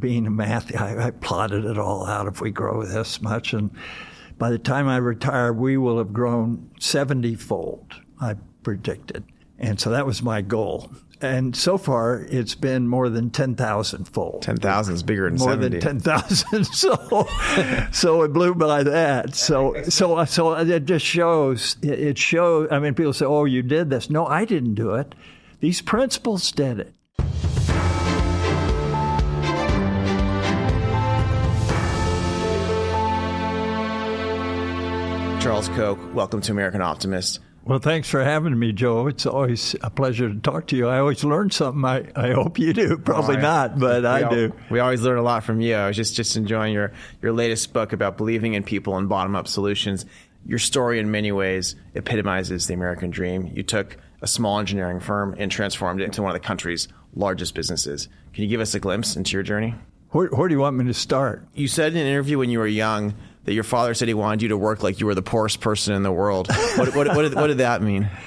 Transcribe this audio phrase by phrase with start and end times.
[0.00, 2.26] being a math, I, I plotted it all out.
[2.26, 3.70] If we grow this much, and
[4.38, 9.24] by the time I retire, we will have grown 70 fold, I predicted.
[9.58, 10.90] And so that was my goal.
[11.20, 14.42] And so far, it's been more than 10,000 fold.
[14.42, 15.78] 10,000 is bigger than more 70.
[15.78, 16.66] than 10,000.
[16.72, 17.28] So,
[17.92, 19.36] so it blew by that.
[19.36, 23.90] So, so, so it just shows, it shows, I mean, people say, oh, you did
[23.90, 24.10] this.
[24.10, 25.14] No, I didn't do it.
[25.60, 26.94] These principles did it.
[35.42, 37.40] Charles Koch, welcome to American Optimist.
[37.64, 39.08] Well, thanks for having me, Joe.
[39.08, 40.86] It's always a pleasure to talk to you.
[40.86, 41.84] I always learn something.
[41.84, 42.96] I, I hope you do.
[43.04, 44.54] Probably not, but I we do.
[44.70, 45.74] we always learn a lot from you.
[45.74, 49.34] I was just, just enjoying your, your latest book about believing in people and bottom
[49.34, 50.06] up solutions.
[50.46, 53.50] Your story, in many ways, epitomizes the American dream.
[53.52, 57.56] You took a small engineering firm and transformed it into one of the country's largest
[57.56, 58.06] businesses.
[58.32, 59.74] Can you give us a glimpse into your journey?
[60.10, 61.48] Where, where do you want me to start?
[61.52, 64.42] You said in an interview when you were young that your father said he wanted
[64.42, 66.48] you to work like you were the poorest person in the world.
[66.76, 68.08] What, what, what, did, what did that mean?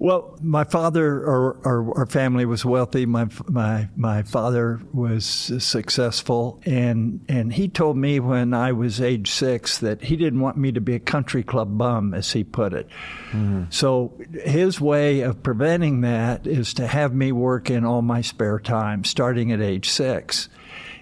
[0.00, 3.04] Well, my father or, or our family was wealthy.
[3.04, 9.28] My my my father was successful, and and he told me when I was age
[9.28, 12.74] six that he didn't want me to be a country club bum, as he put
[12.74, 12.88] it.
[13.32, 13.64] Mm-hmm.
[13.70, 14.12] So
[14.44, 19.02] his way of preventing that is to have me work in all my spare time,
[19.02, 20.48] starting at age six.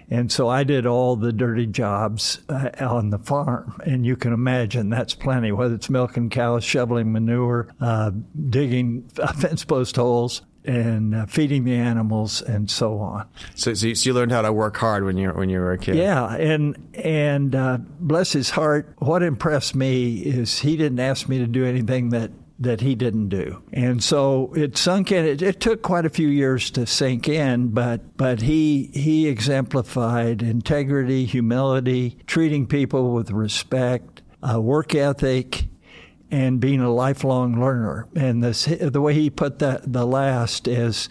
[0.09, 3.79] And so I did all the dirty jobs uh, on the farm.
[3.85, 8.11] And you can imagine that's plenty, whether it's milking cows, shoveling manure, uh,
[8.49, 13.27] digging fence post holes, and uh, feeding the animals and so on.
[13.55, 15.71] So, so you, so, you, learned how to work hard when you when you were
[15.71, 15.95] a kid.
[15.95, 21.39] Yeah, and and uh, bless his heart, what impressed me is he didn't ask me
[21.39, 23.61] to do anything that that he didn't do.
[23.71, 25.25] And so it sunk in.
[25.25, 30.41] It, it, took quite a few years to sink in, but but he he exemplified
[30.41, 35.67] integrity, humility, treating people with respect, uh, work ethic,
[36.31, 38.07] and being a lifelong learner.
[38.15, 41.09] And this, the way he put that the last is,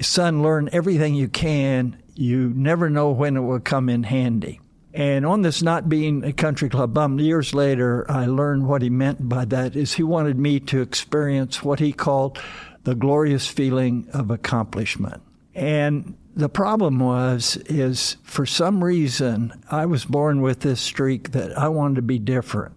[0.00, 1.96] son, learn everything you can.
[2.14, 4.59] You never know when it will come in handy.
[4.92, 8.90] And on this not being a country club bum, years later, I learned what he
[8.90, 12.40] meant by that is he wanted me to experience what he called
[12.82, 15.22] the glorious feeling of accomplishment.
[15.54, 21.56] And the problem was, is for some reason, I was born with this streak that
[21.56, 22.74] I wanted to be different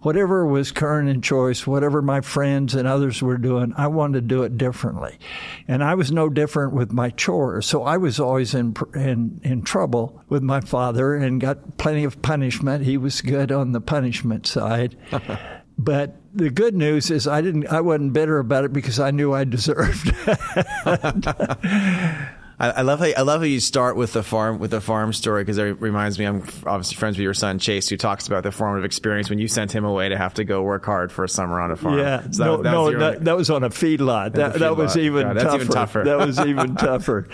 [0.00, 4.26] whatever was current in choice, whatever my friends and others were doing, I wanted to
[4.26, 5.18] do it differently.
[5.66, 7.66] And I was no different with my chores.
[7.66, 12.22] So I was always in, in, in trouble with my father and got plenty of
[12.22, 12.84] punishment.
[12.84, 14.96] He was good on the punishment side.
[15.78, 19.32] but the good news is I didn't I wasn't bitter about it because I knew
[19.32, 20.14] I deserved.
[22.60, 25.12] I, I, love how I love how you start with the farm with the farm
[25.12, 28.42] story because it reminds me I'm obviously friends with your son Chase who talks about
[28.42, 31.24] the formative experience when you sent him away to have to go work hard for
[31.24, 31.98] a summer on a farm.
[31.98, 34.32] Yeah, so that, no, that no, that, that, was on a feedlot.
[34.32, 35.54] That, feed that was even God, tougher.
[35.54, 36.04] even tougher.
[36.04, 37.28] that was even tougher.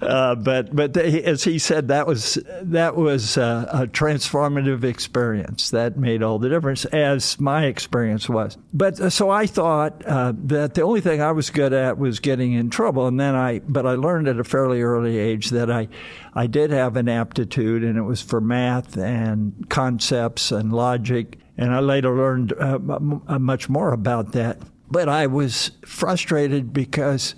[0.00, 5.70] Uh, but but they, as he said, that was that was uh, a transformative experience
[5.70, 8.56] that made all the difference, as my experience was.
[8.72, 12.18] But uh, so I thought uh, that the only thing I was good at was
[12.20, 15.68] getting in trouble, and then I but I learned at a fairly early age that
[15.68, 15.88] I,
[16.32, 21.40] I did have an aptitude, and it was for math and concepts and logic.
[21.58, 22.78] And I later learned uh,
[23.26, 24.58] uh, much more about that.
[24.88, 27.34] But I was frustrated because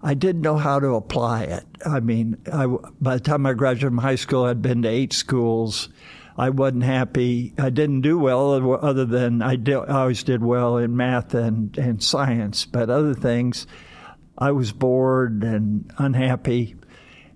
[0.00, 1.64] I didn't know how to apply it.
[1.84, 2.66] I mean, I,
[3.00, 5.88] by the time I graduated from high school, I'd been to eight schools.
[6.38, 7.52] I wasn't happy.
[7.58, 12.00] I didn't do well, other than I, I always did well in math and, and
[12.00, 13.66] science, but other things,
[14.40, 16.76] I was bored and unhappy.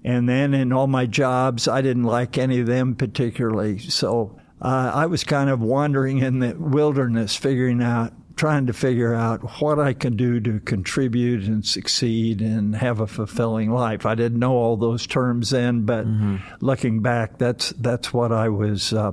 [0.04, 3.78] And then in all my jobs, I didn't like any of them particularly.
[3.78, 9.14] So uh, I was kind of wandering in the wilderness, figuring out, trying to figure
[9.14, 14.06] out what I can do to contribute and succeed and have a fulfilling life.
[14.06, 16.36] I didn't know all those terms then, but mm-hmm.
[16.60, 19.12] looking back, that's that's what I was uh,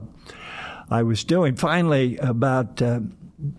[0.90, 1.56] I was doing.
[1.56, 3.02] Finally, about uh,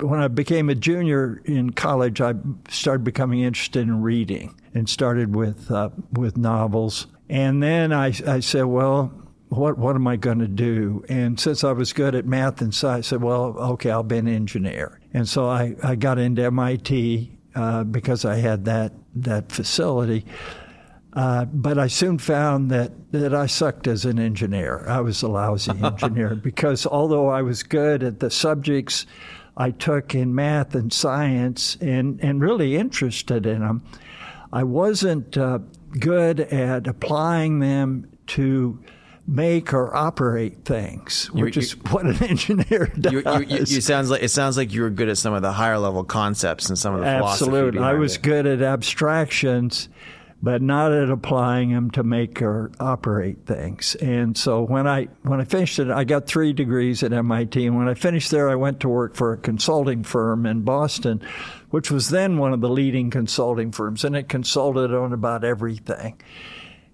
[0.00, 2.34] when I became a junior in college, I
[2.68, 7.06] started becoming interested in reading and started with uh, with novels.
[7.28, 9.12] And then I, I said, well,
[9.48, 11.04] what what am I going to do?
[11.08, 14.18] And since I was good at math and science, I said, well, okay, I'll be
[14.18, 15.00] an engineer.
[15.12, 20.24] And so I, I got into MIT uh, because I had that that facility.
[21.14, 24.86] Uh, but I soon found that, that I sucked as an engineer.
[24.88, 29.04] I was a lousy engineer because although I was good at the subjects
[29.56, 33.82] I took in math and science and, and really interested in them,
[34.52, 35.60] I wasn't uh,
[35.98, 38.82] good at applying them to
[39.26, 43.12] make or operate things, which you, is what an engineer does.
[43.12, 45.52] You, you, you, sounds like it sounds like you were good at some of the
[45.52, 48.22] higher level concepts and some of the Absolutely, I was it.
[48.22, 49.88] good at abstractions,
[50.42, 53.94] but not at applying them to make or operate things.
[53.96, 57.64] And so when I when I finished it, I got three degrees at MIT.
[57.64, 61.22] And when I finished there, I went to work for a consulting firm in Boston,
[61.70, 66.20] which was then one of the leading consulting firms, and it consulted on about everything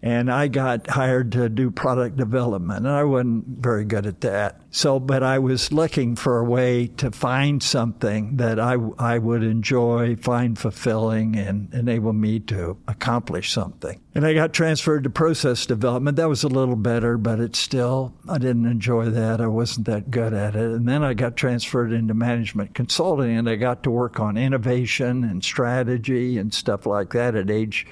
[0.00, 4.60] and I got hired to do product development, and I wasn't very good at that.
[4.70, 9.42] So, but I was looking for a way to find something that I, I would
[9.42, 14.00] enjoy, find fulfilling, and enable me to accomplish something.
[14.14, 16.16] And I got transferred to process development.
[16.16, 19.40] That was a little better, but it still, I didn't enjoy that.
[19.40, 20.70] I wasn't that good at it.
[20.70, 25.24] And then I got transferred into management consulting, and I got to work on innovation
[25.24, 27.86] and strategy and stuff like that at age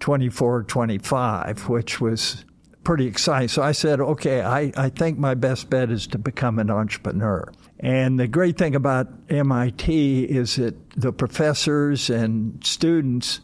[0.00, 2.44] 24, 25, which was
[2.84, 3.48] pretty exciting.
[3.48, 7.52] So I said, okay, I, I think my best bet is to become an entrepreneur.
[7.78, 13.40] And the great thing about MIT is that the professors and students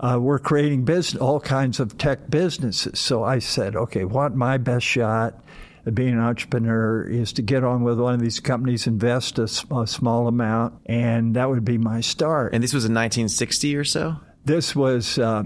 [0.00, 2.98] uh, were creating business, all kinds of tech businesses.
[2.98, 5.42] So I said, okay, what my best shot
[5.86, 9.44] of being an entrepreneur is to get on with one of these companies, invest a,
[9.74, 12.54] a small amount, and that would be my start.
[12.54, 14.16] And this was in 1960 or so?
[14.44, 15.18] This was.
[15.18, 15.44] Uh,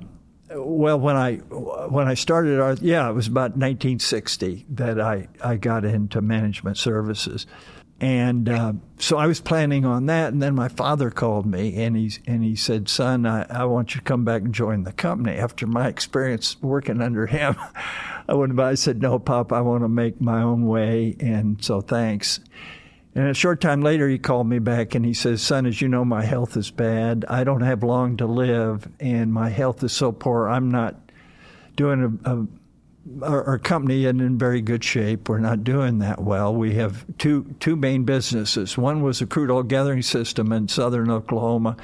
[0.51, 5.85] well, when I when I started, yeah, it was about 1960 that I, I got
[5.85, 7.47] into management services,
[8.01, 10.33] and uh, so I was planning on that.
[10.33, 13.95] And then my father called me and he and he said, "Son, I, I want
[13.95, 17.57] you to come back and join the company." After my experience working under him,
[18.29, 18.59] I went.
[18.59, 22.41] I said, "No, Pop, I want to make my own way." And so thanks.
[23.15, 25.89] And a short time later, he called me back and he says, Son, as you
[25.89, 27.25] know, my health is bad.
[27.29, 30.97] I don't have long to live, and my health is so poor, I'm not
[31.75, 32.47] doing a, a
[33.23, 35.29] our, our, company isn't in very good shape.
[35.29, 36.55] We're not doing that well.
[36.55, 38.77] We have two two main businesses.
[38.77, 41.77] One was a crude oil gathering system in southern Oklahoma,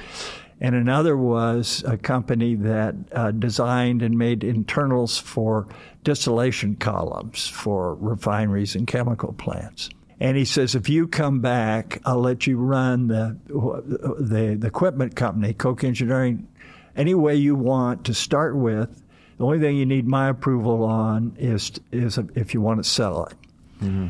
[0.61, 5.67] and another was a company that uh, designed and made internals for
[6.03, 9.89] distillation columns for refineries and chemical plants.
[10.19, 15.15] And he says, if you come back, I'll let you run the, the, the equipment
[15.15, 16.47] company, Koch Engineering,
[16.95, 19.01] any way you want to start with.
[19.37, 23.25] The only thing you need my approval on is is if you want to sell
[23.25, 23.35] it.
[23.83, 24.07] Mm-hmm.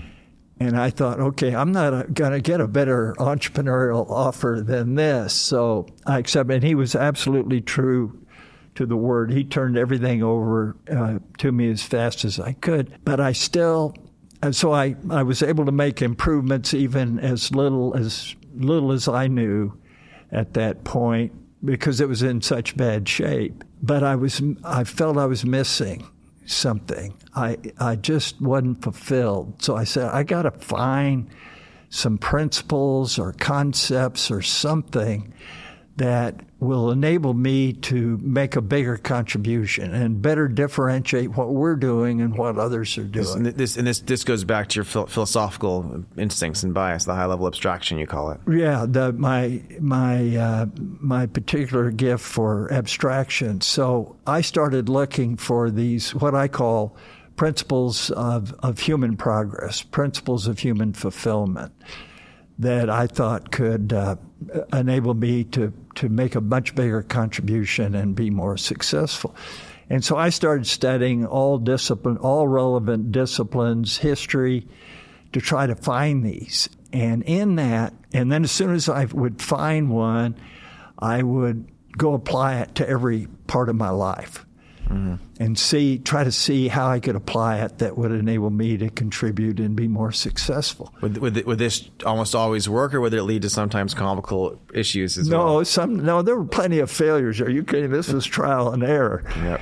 [0.60, 5.34] And I thought, okay, I'm not going to get a better entrepreneurial offer than this.
[5.34, 6.54] So I accepted.
[6.54, 8.26] And he was absolutely true
[8.76, 9.32] to the word.
[9.32, 13.00] He turned everything over uh, to me as fast as I could.
[13.04, 13.96] But I still
[14.46, 19.08] and so I, I was able to make improvements even as little as little as
[19.08, 19.74] I knew
[20.32, 21.34] at that point
[21.66, 23.64] because it was in such bad shape.
[23.82, 26.06] But I was I felt I was missing
[26.46, 27.18] something.
[27.36, 29.64] I I just wasn't fulfilled.
[29.64, 31.28] So I said I got to find
[31.90, 35.34] some principles or concepts or something
[35.98, 42.20] that will enable me to make a bigger contribution and better differentiate what we're doing
[42.20, 43.44] and what others are doing.
[43.44, 47.26] This, this and this this goes back to your philosophical instincts and bias, the high
[47.26, 48.42] level abstraction you call it.
[48.50, 53.62] Yeah, the, my my uh, my particular gift for abstraction.
[53.62, 56.98] So I started looking for these what I call
[57.36, 61.74] principles of, of human progress, principles of human fulfillment
[62.58, 64.16] that I thought could uh,
[64.74, 69.36] enable me to, to make a much bigger contribution and be more successful.
[69.90, 74.68] And so I started studying all discipline, all relevant disciplines, history,
[75.34, 76.70] to try to find these.
[76.92, 80.36] And in that, and then as soon as I would find one,
[80.98, 84.45] I would go apply it to every part of my life
[84.86, 85.16] mm-hmm.
[85.40, 88.90] and see, try to see how I could apply it that would enable me to
[88.90, 90.94] contribute and be more successful.
[91.02, 95.18] Would, would, would this almost always work, or would it lead to sometimes comical issues
[95.18, 95.54] as no, well?
[95.58, 96.22] No, some no.
[96.22, 97.42] There were plenty of failures.
[97.42, 97.92] Are you kidding?
[97.92, 99.24] This was trial and error.
[99.38, 99.62] Yep.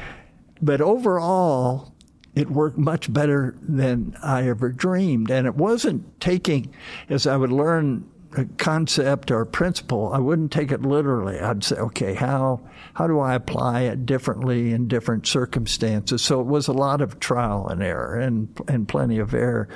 [0.62, 1.94] But overall,
[2.36, 5.30] it worked much better than I ever dreamed.
[5.30, 6.74] And it wasn't taking,
[7.10, 8.10] as I would learn
[8.58, 11.40] concept or principle, I wouldn't take it literally.
[11.40, 12.62] I'd say, okay, how
[12.94, 16.22] how do I apply it differently in different circumstances?
[16.22, 19.68] So it was a lot of trial and error and and plenty of error.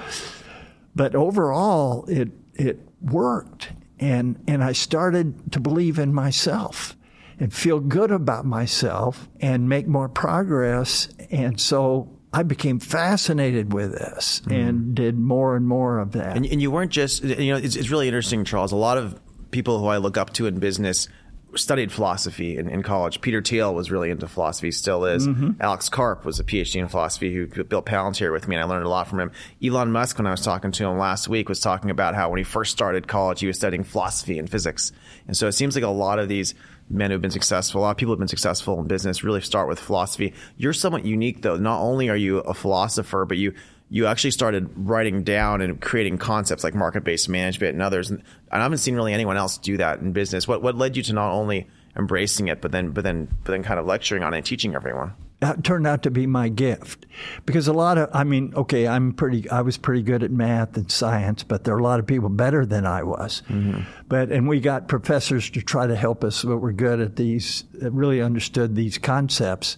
[0.95, 6.95] But overall, it it worked, and and I started to believe in myself
[7.39, 11.09] and feel good about myself and make more progress.
[11.29, 14.69] And so I became fascinated with this mm.
[14.69, 16.35] and did more and more of that.
[16.35, 18.71] And, and you weren't just, you know, it's, it's really interesting, Charles.
[18.71, 19.19] A lot of
[19.51, 21.07] people who I look up to in business
[21.55, 23.21] studied philosophy in, in college.
[23.21, 25.27] Peter Thiel was really into philosophy, still is.
[25.27, 25.61] Mm-hmm.
[25.61, 28.85] Alex Karp was a PhD in philosophy who built Palantir with me, and I learned
[28.85, 29.31] a lot from him.
[29.63, 32.37] Elon Musk, when I was talking to him last week, was talking about how when
[32.37, 34.91] he first started college, he was studying philosophy and physics.
[35.27, 36.53] And so it seems like a lot of these
[36.89, 39.67] men who've been successful, a lot of people who've been successful in business really start
[39.67, 40.33] with philosophy.
[40.57, 41.57] You're somewhat unique, though.
[41.57, 43.53] Not only are you a philosopher, but you
[43.89, 48.11] you actually started writing down and creating concepts like market-based management and others.
[48.11, 50.47] And I haven't seen really anyone else do that in business.
[50.47, 53.63] What what led you to not only embracing it, but then but then but then
[53.63, 55.13] kind of lecturing on it and teaching everyone?
[55.39, 57.05] That turned out to be my gift
[57.45, 60.75] because a lot of I mean, okay, I'm pretty I was pretty good at math
[60.77, 63.43] and science, but there are a lot of people better than I was.
[63.47, 63.81] Mm-hmm.
[64.07, 67.65] But and we got professors to try to help us that were good at these
[67.73, 69.77] that really understood these concepts.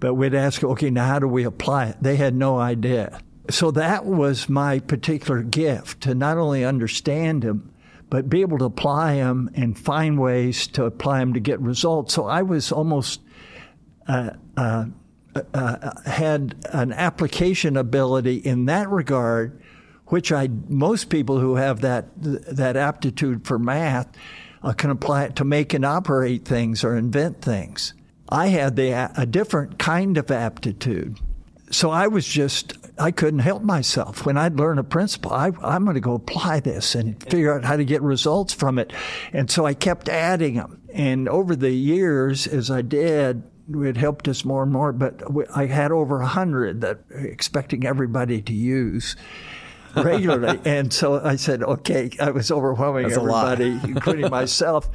[0.00, 1.96] But we'd ask, okay, now how do we apply it?
[2.00, 3.20] They had no idea.
[3.50, 7.70] So that was my particular gift to not only understand them,
[8.08, 12.14] but be able to apply them and find ways to apply them to get results.
[12.14, 13.25] So I was almost uh, uh, uh,
[14.08, 14.86] Uh, uh,
[15.52, 19.60] uh, had an application ability in that regard,
[20.06, 24.08] which I most people who have that that aptitude for math
[24.62, 27.92] uh, can apply it to make and operate things or invent things.
[28.28, 31.18] I had the a different kind of aptitude
[31.70, 34.24] so I was just, I couldn't help myself.
[34.24, 37.64] When I'd learn a principle, I, am going to go apply this and figure out
[37.64, 38.92] how to get results from it.
[39.32, 40.80] And so I kept adding them.
[40.92, 43.42] And over the years, as I did,
[43.74, 44.92] it helped us more and more.
[44.92, 45.22] But
[45.54, 49.16] I had over a hundred that expecting everybody to use
[49.94, 50.60] regularly.
[50.64, 54.88] and so I said, okay, I was overwhelming That's everybody, including myself.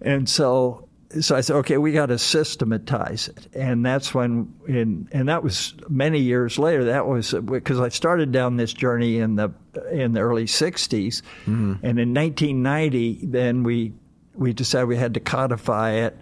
[0.00, 5.08] And so so I said, okay, we got to systematize it, and that's when, in,
[5.10, 6.84] and that was many years later.
[6.84, 9.52] That was because I started down this journey in the
[9.90, 11.74] in the early '60s, mm-hmm.
[11.82, 13.92] and in 1990, then we
[14.34, 16.16] we decided we had to codify it,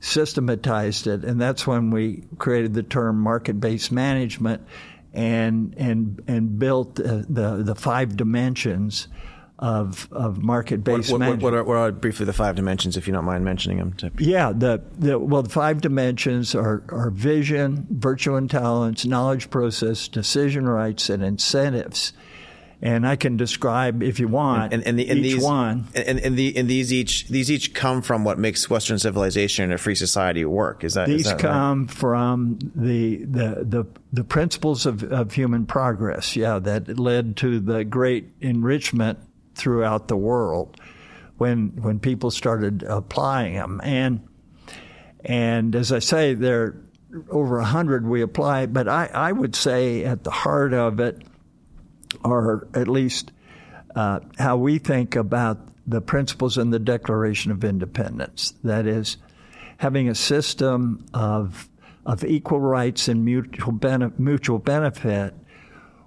[0.00, 4.62] systematized it, and that's when we created the term market-based management,
[5.12, 9.08] and and and built the the, the five dimensions
[9.58, 11.42] of of market based what, management.
[11.42, 13.92] What, what, are, what, are, briefly the five dimensions, if you don't mind mentioning them?
[13.94, 14.12] To...
[14.18, 20.68] Yeah, the, the well, the five dimensions are, are vision, virtue intelligence, knowledge process, decision
[20.68, 22.12] rights, and incentives.
[22.80, 25.88] And I can describe, if you want, and, and, the, and each these, one.
[25.96, 29.72] And, and, the, and these each these each come from what makes Western civilization and
[29.72, 30.84] a free society work.
[30.84, 31.90] Is that these is that come right?
[31.90, 36.36] from the, the the the principles of, of human progress?
[36.36, 39.18] Yeah, that led to the great enrichment
[39.56, 40.80] throughout the world
[41.36, 43.80] when when people started applying them.
[43.82, 44.20] And
[45.24, 46.82] and as I say, there are
[47.30, 51.22] over a hundred we apply, but I, I would say at the heart of it,
[52.24, 53.32] or at least
[53.94, 58.54] uh, how we think about the principles in the Declaration of Independence.
[58.62, 59.16] That is,
[59.78, 61.68] having a system of
[62.04, 63.78] of equal rights and mutual,
[64.16, 65.34] mutual benefit,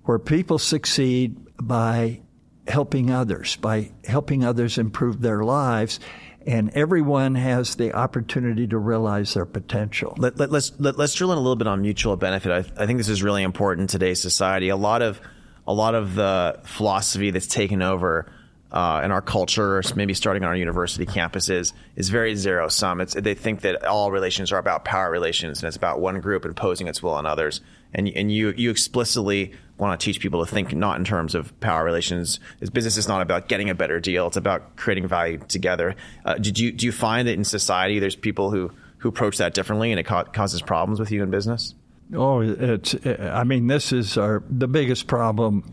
[0.03, 2.19] where people succeed by
[2.67, 5.99] helping others, by helping others improve their lives.
[6.47, 10.15] And everyone has the opportunity to realize their potential.
[10.17, 12.51] Let, let's let, us let us drill in a little bit on mutual benefit.
[12.51, 14.69] I, I think this is really important in today's society.
[14.69, 15.21] A lot of
[15.67, 18.31] a lot of the philosophy that's taken over
[18.71, 23.01] uh, in our culture, maybe starting on our university campuses, is very zero sum.
[23.01, 26.45] It's, they think that all relations are about power relations and it's about one group
[26.45, 27.59] imposing its will on others.
[27.93, 31.57] And, and you, you explicitly want to teach people to think not in terms of
[31.59, 32.39] power relations.
[32.59, 34.27] This business is not about getting a better deal.
[34.27, 35.95] It's about creating value together.
[36.23, 39.53] Uh, did you, do you find that in society there's people who, who approach that
[39.53, 41.75] differently and it ca- causes problems with you in business?
[42.13, 42.95] Oh, it's.
[43.05, 45.71] I mean, this is our the biggest problem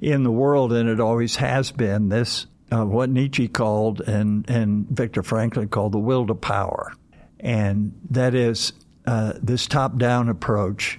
[0.00, 2.08] in the world, and it always has been.
[2.08, 6.92] This uh, what Nietzsche called and and Viktor Frankl called the will to power,
[7.40, 8.72] and that is
[9.06, 10.98] uh, this top down approach.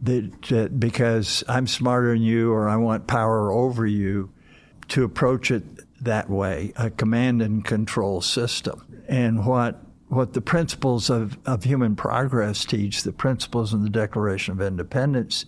[0.00, 4.30] That, that because I'm smarter than you, or I want power over you,
[4.88, 5.64] to approach it
[6.02, 9.02] that way, a command and control system.
[9.08, 14.52] And what what the principles of, of human progress teach, the principles in the Declaration
[14.52, 15.44] of Independence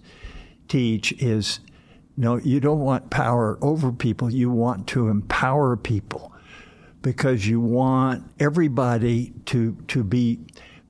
[0.68, 1.60] teach is
[2.16, 6.34] no, you don't want power over people, you want to empower people.
[7.02, 10.38] Because you want everybody to to be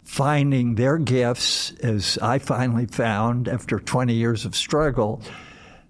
[0.02, 5.22] finding their gifts as I finally found after 20 years of struggle.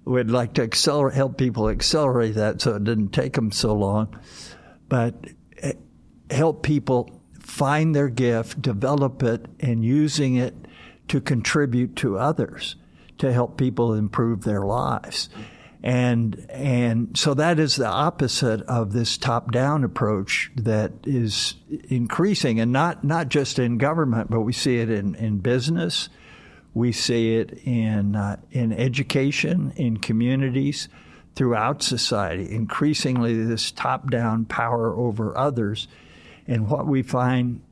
[0.05, 4.19] We'd like to accelerate help people accelerate that so it didn't take them so long.
[4.91, 5.15] But
[5.63, 5.73] eh,
[6.31, 7.20] help people
[7.51, 10.55] find their gift, develop it, and using it
[11.09, 12.77] to contribute to others
[13.19, 15.29] to help people improve their lives.
[15.83, 21.55] And and so that is the opposite of this top-down approach that is
[21.89, 26.11] increasing, and not not just in government, but we see it in, in business,
[26.75, 30.89] we see it in uh, in education, in communities,
[31.35, 32.51] throughout society.
[32.51, 35.89] Increasingly, this top-down power over others,
[36.51, 37.63] and what we find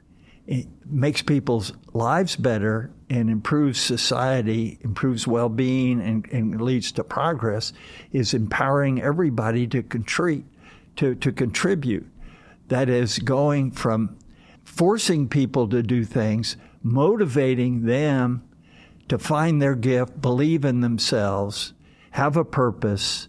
[0.47, 7.05] it makes people's lives better and improves society, improves well being, and, and, leads to
[7.05, 7.75] progress
[8.13, 9.83] is empowering everybody to.
[10.97, 12.11] To, to contribute.
[12.69, 14.19] That is going from
[14.65, 18.43] forcing people to do things, motivating them
[19.09, 21.73] to find their gift, believe in themselves,
[22.11, 23.29] have a purpose,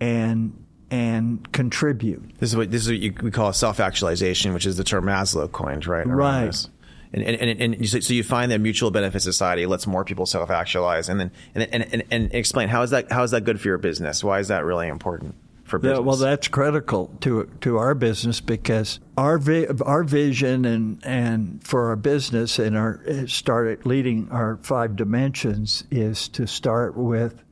[0.00, 2.38] and and contribute.
[2.38, 5.04] This is what this is what you, we call self actualization, which is the term
[5.04, 6.06] Maslow coined, right?
[6.06, 6.68] Right.
[7.12, 10.50] And, and, and, and, so you find that mutual benefit society lets more people self
[10.50, 13.60] actualize, and then and, and, and, and explain how is that how is that good
[13.60, 14.22] for your business?
[14.22, 15.34] Why is that really important?
[15.64, 15.98] For business?
[15.98, 21.62] Yeah, well, that's critical to to our business because our vi- our vision and and
[21.62, 27.42] for our business and our start leading our five dimensions is to start with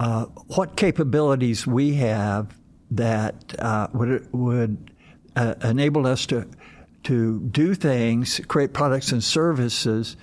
[0.00, 0.24] uh,
[0.56, 2.54] what capabilities we have
[2.90, 4.90] that uh, would would
[5.36, 6.48] uh, enable us to
[7.04, 10.16] to do things, create products and services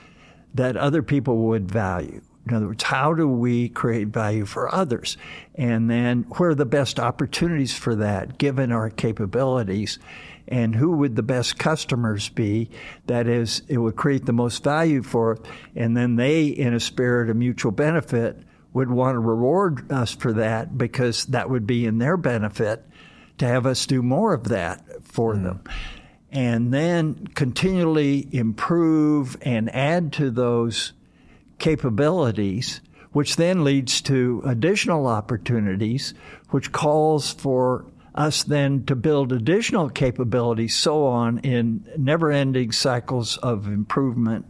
[0.53, 2.21] that other people would value.
[2.47, 5.15] In other words, how do we create value for others?
[5.55, 9.99] And then where are the best opportunities for that given our capabilities?
[10.47, 12.71] And who would the best customers be?
[13.05, 15.37] That is, it would create the most value for,
[15.75, 18.41] and then they, in a spirit of mutual benefit,
[18.73, 22.85] would want to reward us for that because that would be in their benefit
[23.37, 25.43] to have us do more of that for mm.
[25.43, 25.63] them.
[26.31, 30.93] And then continually improve and add to those
[31.59, 32.79] capabilities,
[33.11, 36.13] which then leads to additional opportunities,
[36.51, 37.85] which calls for
[38.15, 44.45] us then to build additional capabilities, so on in never ending cycles of improvement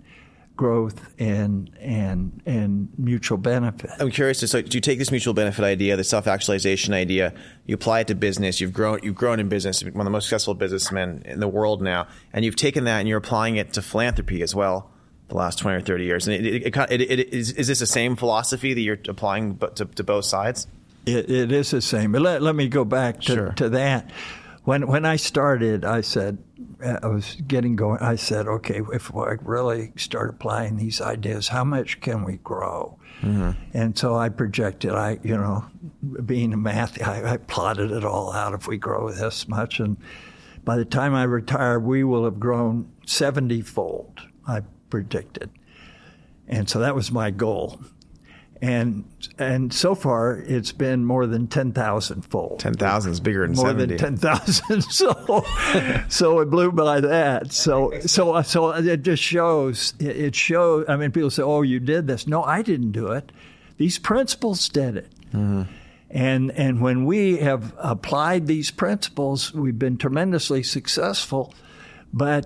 [0.62, 3.89] growth and and and mutual benefit.
[4.00, 4.39] I'm curious.
[4.39, 7.34] So, do you take this mutual benefit idea, the self actualization idea,
[7.65, 8.62] you apply it to business?
[8.62, 9.00] You've grown.
[9.01, 9.83] You've grown in business.
[9.83, 13.09] One of the most successful businessmen in the world now, and you've taken that and
[13.09, 14.92] you're applying it to philanthropy as well.
[15.29, 17.88] The last twenty or thirty years, and it, it, it, it is, is this the
[17.88, 20.68] same philosophy that you're applying to, to both sides?
[21.07, 22.12] it is the same.
[22.12, 23.51] But let, let me go back to, sure.
[23.53, 24.12] to that.
[24.63, 26.37] When when I started, I said
[26.83, 28.00] I was getting going.
[28.00, 32.97] I said, okay, if I really start applying these ideas, how much can we grow?
[33.21, 33.51] Mm-hmm.
[33.74, 34.91] And so I projected.
[34.91, 35.65] I you know,
[36.25, 38.53] being a math, I, I plotted it all out.
[38.53, 39.97] If we grow this much, and
[40.63, 44.21] by the time I retire, we will have grown seventy fold.
[44.47, 45.50] I predicted,
[46.47, 47.81] and so that was my goal
[48.61, 49.03] and
[49.39, 52.59] and so far it's been more than ten thousand fold.
[52.59, 53.85] Ten thousand is bigger than more 70.
[53.85, 54.83] than ten thousand.
[54.91, 55.43] So
[56.09, 57.51] so it blew by that.
[57.51, 59.93] So so so it just shows.
[60.00, 60.85] It shows.
[60.87, 63.31] I mean, people say, "Oh, you did this." No, I didn't do it.
[63.77, 65.11] These principles did it.
[65.33, 65.63] Mm-hmm.
[66.11, 71.53] And and when we have applied these principles, we've been tremendously successful.
[72.13, 72.45] But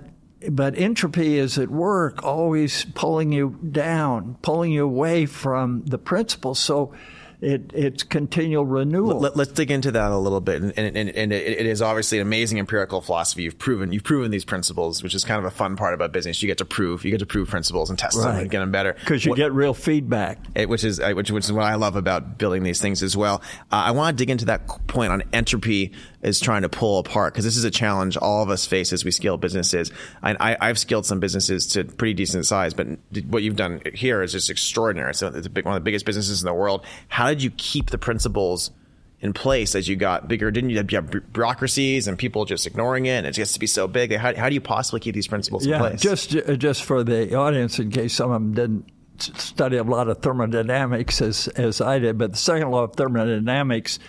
[0.50, 6.56] but entropy is at work, always pulling you down, pulling you away from the principle.
[6.56, 6.94] So
[7.42, 9.20] it, it's continual renewal.
[9.20, 12.20] Let, us dig into that a little bit, and, and, and it, it is obviously
[12.20, 13.44] an amazing empirical philosophy.
[13.44, 16.42] You've proven you've proven these principles, which is kind of a fun part about business.
[16.42, 18.32] You get to prove you get to prove principles and test right.
[18.32, 21.30] them and get them better because you what, get real feedback, it, which is which,
[21.30, 23.42] which is what I love about building these things as well.
[23.72, 25.92] Uh, I want to dig into that point on entropy
[26.26, 29.06] is trying to pull apart because this is a challenge all of us face as
[29.06, 29.92] we scale businesses.
[30.24, 32.88] I, I, have scaled some businesses to pretty decent size, but
[33.28, 35.14] what you've done here is just extraordinary.
[35.14, 36.84] So it's big, one of the biggest businesses in the world.
[37.10, 38.72] How did you keep the principles
[39.20, 40.50] in place as you got bigger?
[40.50, 43.20] Didn't you have, you have bureaucracies and people just ignoring it?
[43.20, 44.16] And it gets to be so big.
[44.16, 46.02] How, how do you possibly keep these principles yeah, in place?
[46.02, 50.24] Just just for the audience, in case some of them didn't study a lot of
[50.24, 54.00] thermodynamics as as I did, but the second law of thermodynamics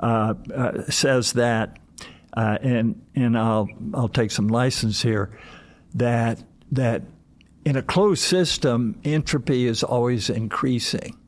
[0.00, 1.78] uh, uh, says that,
[2.34, 5.38] uh, and and I'll I'll take some license here,
[5.94, 7.02] that that
[7.64, 11.18] in a closed system, entropy is always increasing,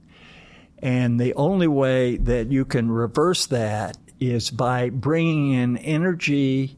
[0.78, 6.76] and the only way that you can reverse that is by bringing in energy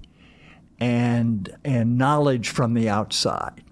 [0.78, 3.63] and and knowledge from the outside.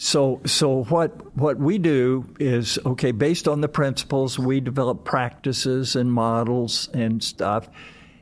[0.00, 3.10] So, so what what we do is okay.
[3.10, 7.68] Based on the principles, we develop practices and models and stuff,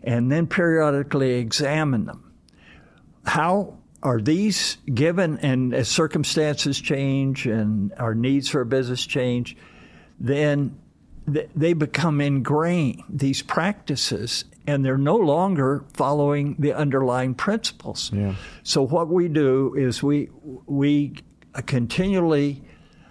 [0.02, 2.32] and then periodically examine them.
[3.26, 9.54] How are these given, and as circumstances change and our needs for a business change,
[10.18, 10.78] then
[11.26, 18.10] they become ingrained, these practices, and they're no longer following the underlying principles.
[18.14, 18.34] Yeah.
[18.62, 20.30] So what we do is we
[20.64, 21.16] we
[21.62, 22.62] continually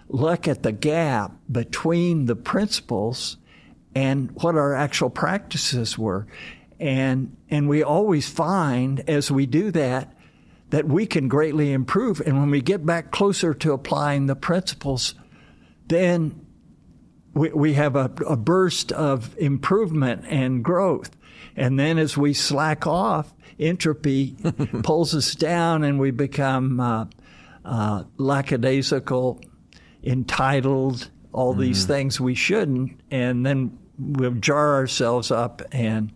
[0.08, 3.36] look at the gap between the principles
[3.94, 6.26] and what our actual practices were.
[6.78, 10.12] And and we always find as we do that
[10.70, 12.20] that we can greatly improve.
[12.20, 15.14] And when we get back closer to applying the principles,
[15.86, 16.44] then
[17.32, 21.16] we, we have a, a burst of improvement and growth.
[21.54, 24.36] And then as we slack off, entropy
[24.82, 27.06] pulls us down and we become uh,
[27.66, 29.40] uh, lackadaisical,
[30.02, 31.62] entitled, all mm-hmm.
[31.62, 32.98] these things we shouldn't.
[33.10, 36.12] And then we'll jar ourselves up and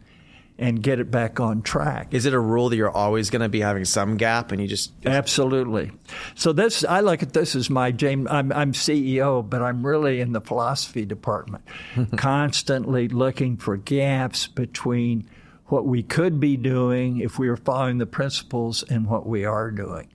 [0.58, 2.12] and get it back on track.
[2.12, 4.68] Is it a rule that you're always going to be having some gap and you
[4.68, 5.90] just Absolutely.
[6.34, 10.20] So this I look at this as my James I'm I'm CEO, but I'm really
[10.20, 11.64] in the philosophy department,
[12.16, 15.28] constantly looking for gaps between
[15.66, 19.70] what we could be doing if we were following the principles and what we are
[19.70, 20.08] doing.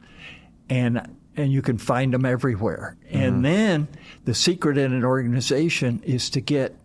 [0.69, 2.97] And and you can find them everywhere.
[3.07, 3.17] Mm-hmm.
[3.17, 3.87] And then
[4.23, 6.75] the secret in an organization is to get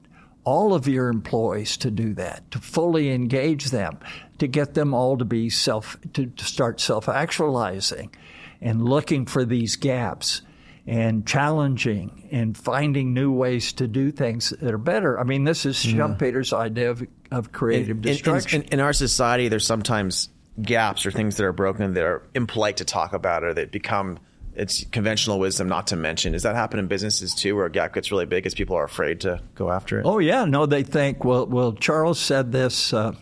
[0.45, 3.99] all of your employees to do that, to fully engage them,
[4.39, 8.15] to get them all to be self, to, to start self actualizing
[8.61, 10.43] and looking for these gaps
[10.87, 15.21] and challenging and finding new ways to do things that are better.
[15.21, 16.01] I mean, this is yeah.
[16.01, 18.63] Schumpeter's idea of, of creative in, destruction.
[18.63, 22.23] In, in, in, our society, there's sometimes gaps or things that are broken that are
[22.35, 24.19] impolite to talk about or that become
[24.61, 26.33] it's conventional wisdom not to mention.
[26.33, 28.85] Does that happen in businesses too, where a gap gets really big as people are
[28.85, 30.07] afraid to go after it?
[30.07, 32.93] Oh yeah, no, they think well, well, Charles said this.
[32.93, 33.15] Uh,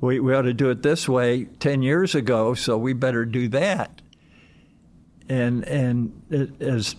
[0.00, 3.48] we we ought to do it this way ten years ago, so we better do
[3.48, 4.00] that.
[5.28, 6.94] And and it, as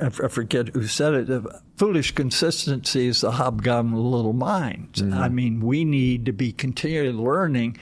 [0.00, 1.42] I forget who said it,
[1.76, 5.02] foolish consistency is the hobgoblin of little minds.
[5.02, 5.14] Mm-hmm.
[5.14, 7.78] I mean, we need to be continually learning,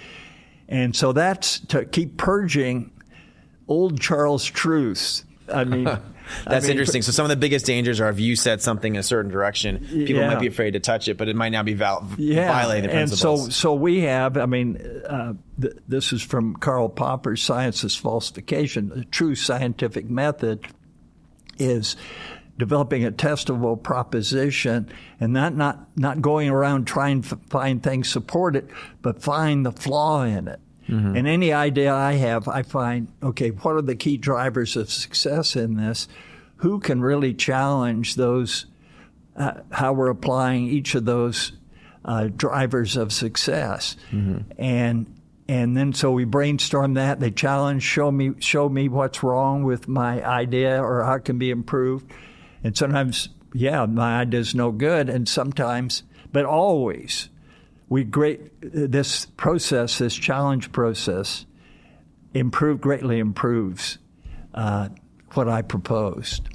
[0.67, 2.90] and so that's to keep purging
[3.68, 5.24] old Charles truths.
[5.53, 6.07] I mean, That's
[6.46, 7.03] I mean, interesting.
[7.03, 9.87] So some of the biggest dangers are if you said something in a certain direction,
[9.87, 10.29] people yeah.
[10.29, 12.50] might be afraid to touch it, but it might not be val- yeah.
[12.50, 13.44] violating the principles.
[13.44, 14.37] And so, so we have.
[14.37, 20.09] I mean, uh, th- this is from Karl Popper's "Science is Falsification." The true scientific
[20.09, 20.66] method
[21.59, 21.96] is
[22.57, 24.88] developing a testable proposition
[25.20, 28.68] and not not not going around trying to find things support it,
[29.03, 30.61] but find the flaw in it.
[30.88, 31.16] Mm-hmm.
[31.16, 35.57] And any idea I have, I find, okay, what are the key drivers of success
[35.57, 36.09] in this?
[36.57, 38.66] Who can really challenge those,
[39.37, 41.53] uh, how we're applying each of those
[42.05, 43.97] uh, drivers of success?
[44.11, 44.53] Mm-hmm.
[44.59, 47.20] And and then so we brainstorm that.
[47.20, 51.38] They challenge, show me, show me what's wrong with my idea or how it can
[51.38, 52.11] be improved.
[52.62, 55.11] And sometimes, yeah, my idea's no good.
[55.11, 57.29] And sometimes, but always,
[57.88, 61.47] we great this process, this challenge process,
[62.33, 63.99] improve greatly improves
[64.55, 64.88] uh,
[65.33, 66.49] what I proposed.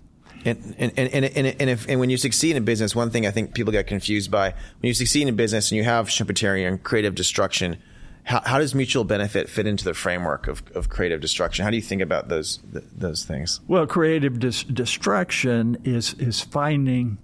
[0.46, 3.32] And and, and, and, and, if, and when you succeed in business, one thing I
[3.32, 7.14] think people get confused by when you succeed in business and you have Schumpeterian creative
[7.14, 7.78] destruction,
[8.24, 11.66] how, how does mutual benefit fit into the framework of, of creative destruction?
[11.66, 13.60] How do you think about those those things?
[13.68, 17.18] Well, creative dis- destruction is is finding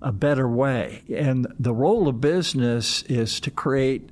[0.00, 1.02] a better way.
[1.14, 4.10] And the role of business is to create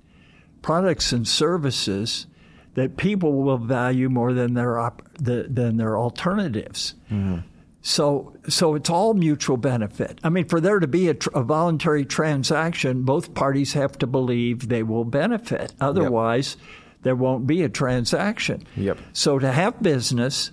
[0.62, 2.26] products and services
[2.74, 6.94] that people will value more than their op- the, than their alternatives.
[7.10, 7.38] Mm-hmm.
[7.80, 10.18] So, so it's all mutual benefit.
[10.24, 14.08] I mean, for there to be a, tr- a, voluntary transaction, both parties have to
[14.08, 15.72] believe they will benefit.
[15.80, 16.66] Otherwise, yep.
[17.02, 18.64] there won't be a transaction.
[18.76, 18.98] Yep.
[19.12, 20.50] So, to have business,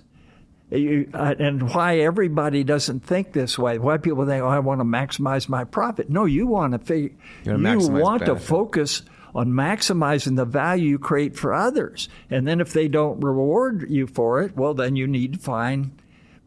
[0.78, 3.78] you, uh, and why everybody doesn't think this way.
[3.78, 7.10] Why people think, "Oh, I want to maximize my profit." No, you want to figure.
[7.44, 9.02] You want to focus
[9.34, 14.06] on maximizing the value you create for others, and then if they don't reward you
[14.06, 15.90] for it, well, then you need to find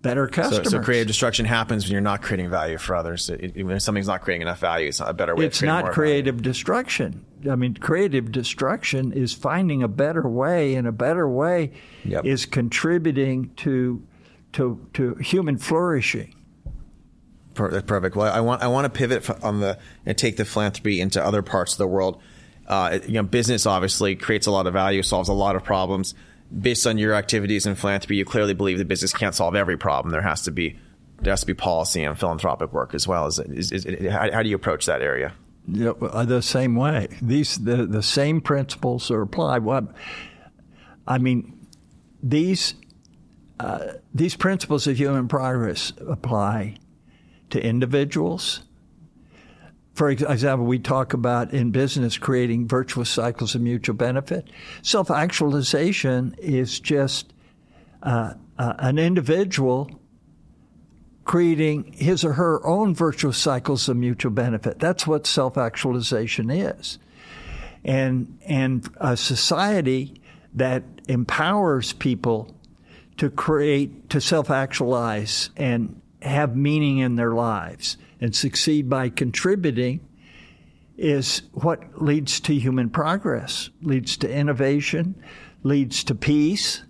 [0.01, 0.69] better customers.
[0.71, 3.29] So, so creative destruction happens when you're not creating value for others.
[3.29, 5.45] It, it, when something's not creating enough value, it's not a better way.
[5.45, 6.43] It's not creative value.
[6.43, 7.25] destruction.
[7.49, 12.25] I mean, creative destruction is finding a better way, and a better way yep.
[12.25, 14.01] is contributing to
[14.58, 16.34] to to human flourishing.
[17.54, 18.15] Perfect.
[18.15, 21.41] Well, I want I want to pivot on the and take the philanthropy into other
[21.41, 22.22] parts of the world.
[22.67, 26.13] Uh, you know, business obviously creates a lot of value, solves a lot of problems.
[26.62, 30.12] Based on your activities in philanthropy, you clearly believe that business can't solve every problem.
[30.12, 30.78] There has to be
[31.22, 33.28] there has to be policy and philanthropic work as well.
[33.28, 35.34] Is, is, is how, how, do you approach that area?
[35.67, 37.08] Yeah, the same way.
[37.22, 39.63] These the the same principles are applied.
[39.63, 39.86] What
[41.08, 41.67] I mean,
[42.22, 42.76] these
[43.60, 46.78] uh, these principles of human progress apply
[47.50, 48.62] to individuals,
[49.93, 54.48] for example, we talk about in business creating virtuous cycles of mutual benefit.
[54.84, 57.34] Self actualization is just
[58.04, 59.89] uh, uh, an individual
[61.24, 64.80] creating his or her own virtuous cycles of mutual benefit.
[64.80, 67.00] That's what self actualization is.
[67.84, 70.22] And, and a society
[70.54, 72.56] that empowers people
[73.17, 79.99] to create, to self actualize and have meaning in their lives and succeed by contributing
[80.97, 85.15] is what leads to human progress, leads to innovation,
[85.63, 86.84] leads to peace,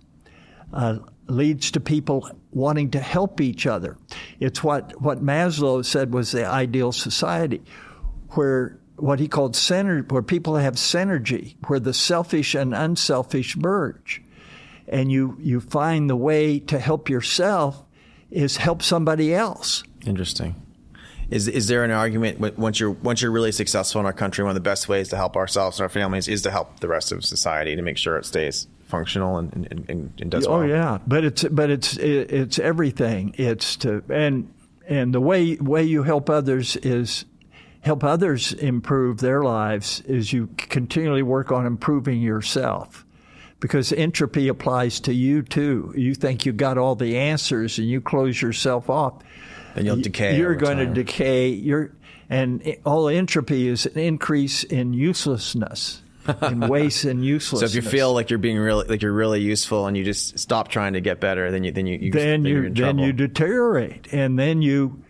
[0.74, 3.98] uh, leads to people wanting to help each other.
[4.40, 7.62] It's what, what Maslow said was the ideal society,
[8.32, 14.24] where what he called center, where people have synergy, where the selfish and unselfish merge.
[14.88, 17.84] And you, you find the way to help yourself
[18.32, 19.84] is help somebody else.
[20.06, 20.56] Interesting.
[21.30, 24.52] Is is there an argument once you're once you're really successful in our country, one
[24.52, 27.12] of the best ways to help ourselves and our families is to help the rest
[27.12, 30.68] of society to make sure it stays functional and, and, and, and does oh well.
[30.68, 34.52] yeah but it's but it's it's everything it's to and
[34.88, 37.26] and the way way you help others is
[37.82, 43.06] help others improve their lives is you continually work on improving yourself
[43.60, 48.00] because entropy applies to you too you think you got all the answers and you
[48.02, 49.22] close yourself off
[49.76, 50.94] then you'll decay you're going time.
[50.94, 51.92] to decay you're
[52.30, 56.02] and all entropy is an increase in uselessness
[56.42, 57.72] and waste and uselessness.
[57.72, 60.38] So if you feel like you're being really like you're really useful and you just
[60.38, 63.06] stop trying to get better, then you then you, you then you then trouble.
[63.06, 65.04] you deteriorate, and then you.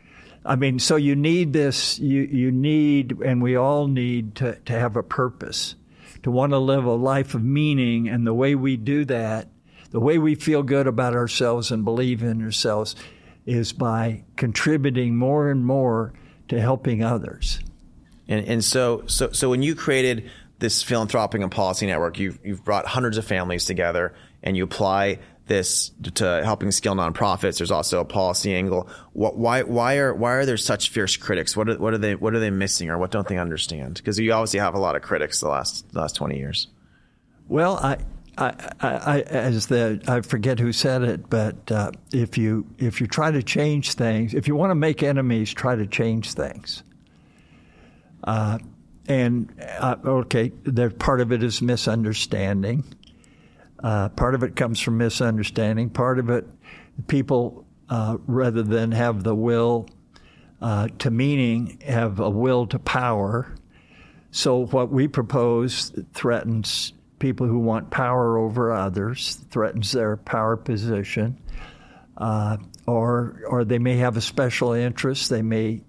[0.46, 2.00] I mean, so you need this.
[2.00, 5.76] You you need, and we all need to to have a purpose,
[6.28, 9.48] to want to live a life of meaning, and the way we do that,
[9.92, 12.98] the way we feel good about ourselves and believe in ourselves,
[13.46, 16.12] is by contributing more and more
[16.50, 17.62] to helping others.
[18.28, 22.66] And and so so so when you created this philanthropic and policy network, you've, you've
[22.66, 24.14] brought hundreds of families together
[24.44, 27.58] and you apply this to helping scale nonprofits.
[27.58, 28.90] There's also a policy angle.
[29.14, 31.56] What, why, why are, why are there such fierce critics?
[31.56, 33.96] What are, what are they, what are they missing or what don't they understand?
[33.96, 36.68] Because you obviously have a lot of critics the last, the last 20 years.
[37.48, 37.98] Well, I,
[38.38, 43.08] I, I, as the I forget who said it, but uh, if you if you
[43.08, 46.84] try to change things, if you want to make enemies, try to change things.
[48.24, 48.60] Uh,
[49.08, 52.84] and uh, okay, there, part of it is misunderstanding.
[53.84, 55.90] Uh, part of it comes from misunderstanding.
[55.90, 56.48] Part of it,
[57.08, 59.88] people, uh, rather than have the will
[60.62, 63.56] uh, to meaning, have a will to power.
[64.32, 71.40] So what we propose threatens people who want power over others, threatens their power position,
[72.18, 75.30] uh, or or they may have a special interest.
[75.30, 75.82] They may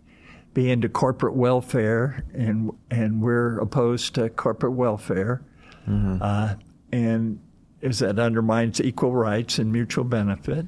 [0.54, 5.42] be into corporate welfare, and and we're opposed to corporate welfare,
[5.86, 6.18] mm-hmm.
[6.20, 6.54] uh,
[6.92, 7.40] and
[7.80, 10.66] is that undermines equal rights and mutual benefit.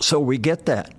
[0.00, 0.94] So we get that,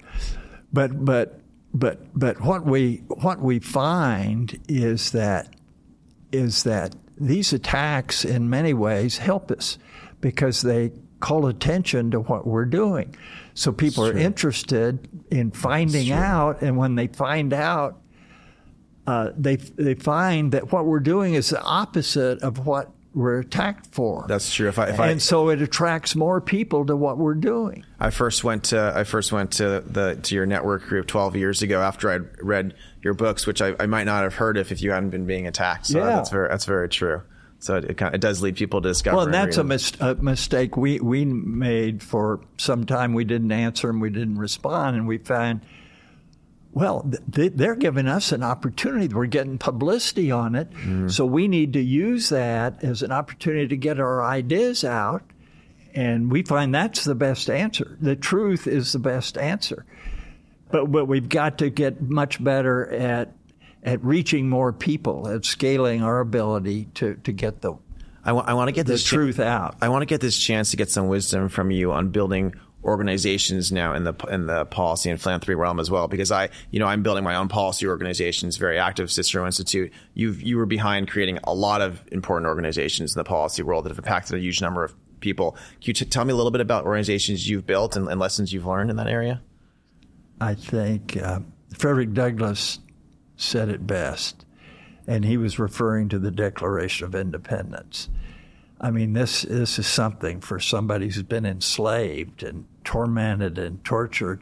[0.71, 1.41] but but
[1.73, 5.53] but but what we what we find is that
[6.31, 9.77] is that these attacks in many ways help us
[10.21, 13.15] because they call attention to what we're doing.
[13.53, 18.01] So people are interested in finding out, and when they find out,
[19.07, 23.87] uh, they they find that what we're doing is the opposite of what we're attacked
[23.93, 24.25] for.
[24.27, 24.67] That's true.
[24.67, 27.85] If I, if and I, so it attracts more people to what we're doing.
[27.99, 31.61] I first went to I first went to the to your network group 12 years
[31.61, 34.81] ago after I'd read your books, which I, I might not have heard if if
[34.81, 35.87] you hadn't been being attacked.
[35.87, 36.05] So Yeah.
[36.17, 37.21] that's very that's very true.
[37.59, 39.15] So it, it, kind of, it does lead people to discover.
[39.15, 43.13] Well, and that's a, mis- a mistake we, we made for some time.
[43.13, 45.61] We didn't answer and we didn't respond, and we found,
[46.75, 49.07] well, they're giving us an opportunity.
[49.07, 51.07] We're getting publicity on it, mm-hmm.
[51.07, 55.23] so we need to use that as an opportunity to get our ideas out.
[55.93, 57.97] And we find that's the best answer.
[58.01, 59.85] The truth is the best answer.
[60.69, 63.31] But but we've got to get much better at
[63.81, 67.75] at reaching more people, at scaling our ability to, to get the
[68.25, 69.77] I want I want to get this truth out.
[69.81, 72.53] I want to get this chance to get some wisdom from you on building
[72.85, 76.79] organizations now in the in the policy and philanthropy realm as well because I you
[76.79, 79.91] know I'm building my own policy organizations very active Cicero Institute.
[80.13, 83.89] You you were behind creating a lot of important organizations in the policy world that
[83.89, 85.51] have impacted a huge number of people.
[85.51, 88.53] Can you t- tell me a little bit about organizations you've built and, and lessons
[88.53, 89.41] you've learned in that area?
[90.39, 91.39] I think uh,
[91.73, 92.79] Frederick Douglass
[93.37, 94.45] said it best,
[95.07, 98.09] and he was referring to the Declaration of Independence.
[98.79, 104.41] I mean, this this is something for somebody who's been enslaved and tormented and tortured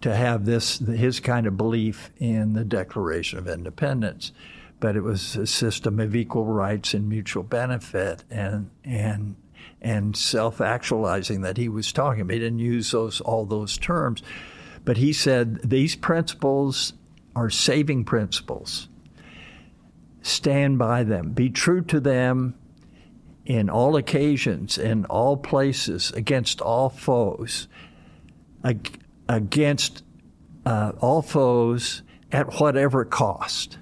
[0.00, 4.32] to have this his kind of belief in the Declaration of Independence,
[4.80, 9.36] but it was a system of equal rights and mutual benefit and and
[9.80, 12.34] and self-actualizing that he was talking about.
[12.34, 14.22] He didn't use those all those terms,
[14.84, 16.94] but he said these principles
[17.36, 18.88] are saving principles.
[20.22, 21.30] Stand by them.
[21.30, 22.57] Be true to them
[23.48, 27.66] in all occasions, in all places, against all foes,
[28.62, 30.04] ag- against
[30.66, 33.78] uh, all foes at whatever cost.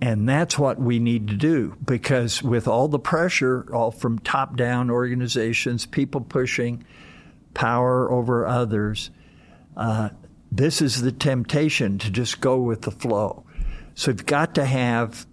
[0.00, 4.56] And that's what we need to do because with all the pressure, all from top
[4.56, 6.84] down organizations, people pushing
[7.54, 9.12] power over others,
[9.76, 10.08] uh,
[10.50, 13.44] this is the temptation to just go with the flow.
[13.94, 15.24] So you've got to have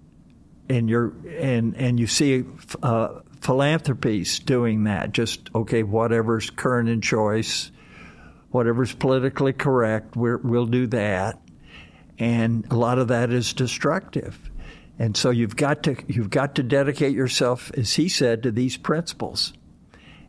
[0.69, 2.45] and you're and and you see
[2.83, 5.11] uh, philanthropies doing that.
[5.11, 7.71] Just okay, whatever's current in choice,
[8.51, 11.39] whatever's politically correct, we will do that,
[12.19, 14.49] and a lot of that is destructive.
[14.99, 18.77] And so you've got to you've got to dedicate yourself, as he said, to these
[18.77, 19.53] principles,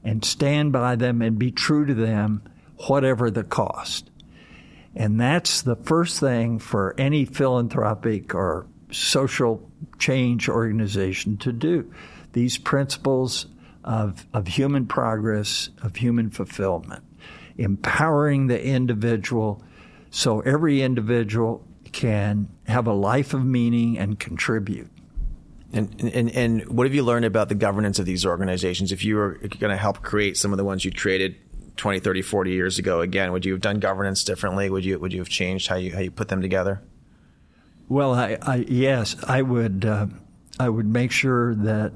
[0.02, 2.42] and stand by them and be true to them,
[2.86, 4.10] whatever the cost.
[4.94, 11.92] And that's the first thing for any philanthropic or social change organization to do.
[12.32, 13.46] These principles
[13.84, 17.02] of, of human progress, of human fulfillment,
[17.56, 19.62] empowering the individual
[20.10, 24.90] so every individual can have a life of meaning and contribute.
[25.72, 28.90] And, and, and what have you learned about the governance of these organizations?
[28.90, 31.36] If you were going to help create some of the ones you created
[31.76, 34.68] 20, 30, 40 years ago again, would you have done governance differently?
[34.68, 36.82] Would you, would you have changed how you, how you put them together?
[37.90, 39.84] Well, I, I yes, I would.
[39.84, 40.06] Uh,
[40.60, 41.92] I would make sure that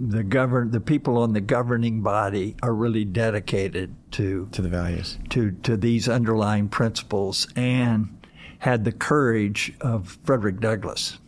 [0.00, 5.18] the govern the people on the governing body are really dedicated to to the values
[5.28, 8.26] to to these underlying principles and
[8.60, 11.18] had the courage of Frederick Douglass.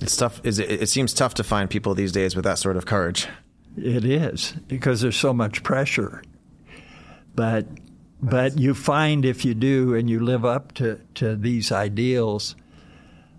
[0.00, 0.40] It's tough.
[0.44, 3.26] Is it, it seems tough to find people these days with that sort of courage.
[3.76, 6.22] It is because there's so much pressure,
[7.34, 7.66] but
[8.20, 12.54] but you find if you do and you live up to to these ideals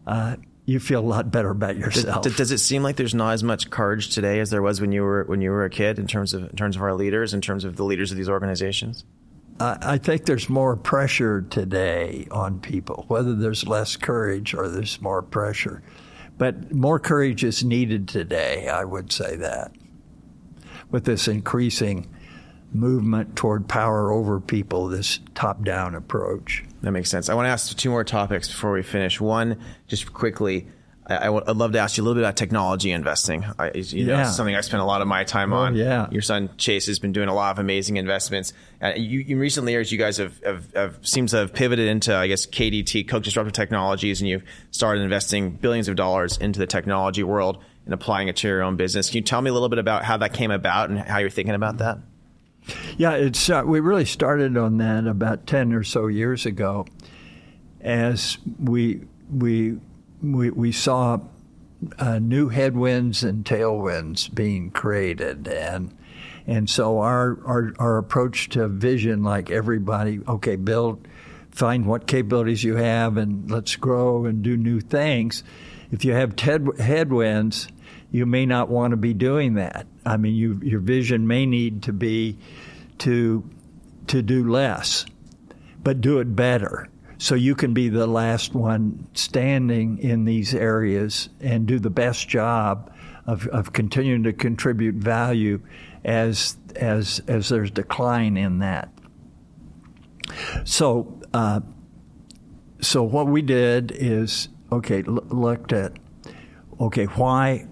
[0.08, 2.24] uh, you feel a lot better about yourself.
[2.24, 4.92] Does, does, it seem like there's not as much courage today as there was when
[4.92, 7.34] you were when you were a kid in terms of in terms of our leaders,
[7.34, 9.06] in terms of the leaders of these organizations?
[9.60, 15.02] Uh, I think there's more pressure today on people, whether there's less courage or there's
[15.02, 15.82] more pressure.
[16.38, 19.72] But more courage is needed today, I would say that,
[20.92, 22.08] with this increasing
[22.74, 26.64] movement toward power over people, this top down approach.
[26.82, 27.30] That makes sense.
[27.30, 29.20] I want to ask two more topics before we finish.
[29.20, 30.68] One, just quickly,
[31.10, 33.46] I, would love to ask you a little bit about technology investing.
[33.58, 34.30] I, you know, yeah.
[34.30, 35.76] something I spent a lot of my time oh, on.
[35.76, 36.08] Yeah.
[36.12, 38.52] Your son Chase has been doing a lot of amazing investments.
[38.82, 42.14] Uh, you, in recent years, you guys have, have, have seems to have pivoted into,
[42.14, 46.68] I guess, KDT, Koch Disruptive Technologies, and you've started investing billions of dollars into the
[46.68, 49.10] technology world and applying it to your own business.
[49.10, 51.30] Can you tell me a little bit about how that came about and how you're
[51.30, 52.00] thinking about that?
[52.98, 56.88] Yeah, it's uh, we really started on that about ten or so years ago,
[57.80, 59.02] as we
[59.32, 59.78] we
[60.22, 61.20] we, we saw
[62.00, 65.96] uh, new headwinds and tailwinds being created, and
[66.48, 71.08] and so our, our our approach to vision, like everybody, okay, build,
[71.52, 75.44] find what capabilities you have, and let's grow and do new things.
[75.92, 77.68] If you have ted- headwinds,
[78.12, 79.88] you may not want to be doing that.
[80.06, 82.38] I mean, you, your vision may need to be
[83.00, 83.50] to
[84.08, 85.06] to do less,
[85.84, 86.88] but do it better.
[87.18, 92.30] So you can be the last one standing in these areas and do the best
[92.30, 92.94] job
[93.26, 95.60] of, of continuing to contribute value
[96.06, 98.90] as as as there's decline in that.
[100.64, 101.62] So uh,
[102.80, 105.94] so what we did is okay l- looked at
[106.80, 107.68] okay why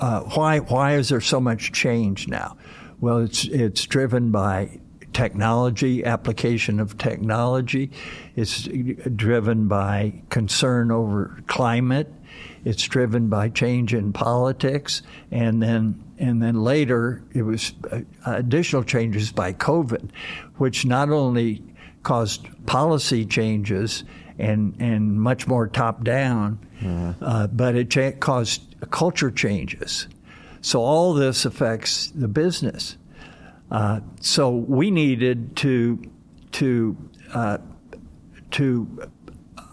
[0.00, 2.56] uh, why why is there so much change now?
[3.00, 4.80] Well, it's it's driven by
[5.12, 7.90] technology, application of technology.
[8.36, 12.12] It's driven by concern over climate.
[12.64, 18.84] It's driven by change in politics, and then and then later it was uh, additional
[18.84, 20.10] changes by COVID,
[20.56, 21.62] which not only
[22.02, 24.04] caused policy changes
[24.40, 27.22] and and much more top down, mm-hmm.
[27.22, 30.08] uh, but it cha- caused culture changes.
[30.62, 32.96] So all this affects the business.
[33.70, 36.02] Uh, so we needed to
[36.52, 36.96] to
[37.32, 37.58] uh,
[38.52, 39.08] to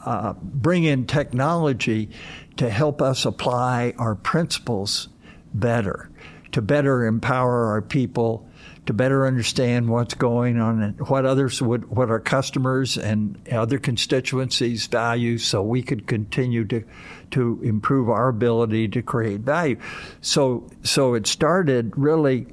[0.05, 2.09] uh, bring in technology
[2.57, 5.09] to help us apply our principles
[5.53, 6.09] better,
[6.51, 8.46] to better empower our people,
[8.87, 13.77] to better understand what's going on and what others would, what our customers and other
[13.77, 16.83] constituencies value, so we could continue to
[17.31, 19.77] to improve our ability to create value.
[20.21, 22.47] So so it started really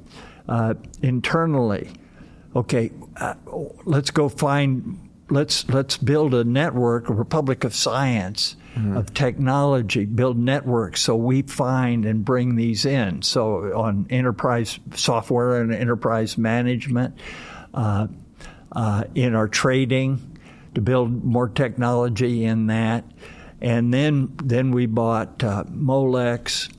[0.47, 1.89] uh, internally.
[2.55, 3.35] Okay, uh,
[3.85, 8.97] let's go find let's let's build a network, a republic of science, mm-hmm.
[8.97, 13.21] of technology, build networks so we find and bring these in.
[13.21, 17.17] So on enterprise software and enterprise management,
[17.73, 18.07] uh,
[18.71, 20.37] uh, in our trading,
[20.73, 23.05] to build more technology in that,
[23.61, 26.71] and then then we bought uh, Molex.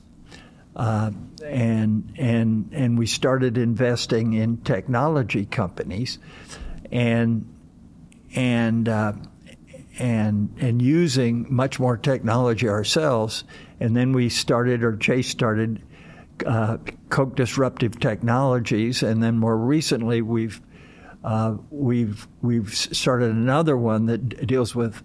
[0.75, 1.11] Uh,
[1.43, 6.19] and and and we started investing in technology companies,
[6.91, 7.47] and
[8.35, 9.13] and uh,
[9.99, 13.43] and and using much more technology ourselves.
[13.79, 15.81] And then we started, or Chase started,
[16.45, 16.77] uh,
[17.09, 20.61] Koch Disruptive Technologies, and then more recently we've
[21.23, 25.03] uh, we've we've started another one that deals with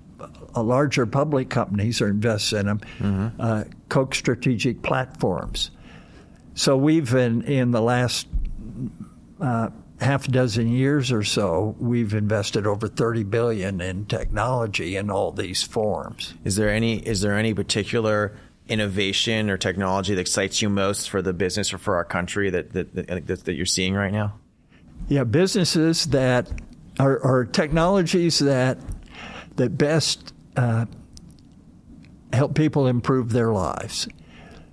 [0.54, 3.40] a larger public companies or invests in them, mm-hmm.
[3.40, 5.70] uh, Koch Strategic Platforms.
[6.54, 8.26] So we've in in the last
[9.40, 9.70] uh,
[10.02, 15.32] half a dozen years or so, we've invested over 30 billion in technology in all
[15.32, 16.34] these forms.
[16.44, 18.36] Is there any is there any particular
[18.68, 22.72] innovation or technology that excites you most for the business or for our country that
[22.72, 24.34] that, that, that you're seeing right now?
[25.08, 26.50] Yeah, businesses that
[26.98, 28.78] are, are technologies that
[29.56, 30.86] that best uh,
[32.32, 34.08] help people improve their lives.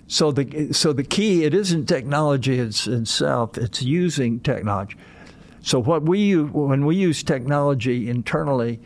[0.06, 4.96] So the so the key it isn't technology itself; it's using technology.
[5.62, 8.80] So what we when we use technology internally,